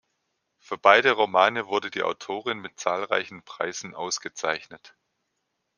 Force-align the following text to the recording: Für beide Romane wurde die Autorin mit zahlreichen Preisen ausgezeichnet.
Für 0.57 0.79
beide 0.79 1.11
Romane 1.11 1.67
wurde 1.67 1.91
die 1.91 2.01
Autorin 2.01 2.57
mit 2.57 2.79
zahlreichen 2.79 3.43
Preisen 3.43 3.93
ausgezeichnet. 3.93 4.95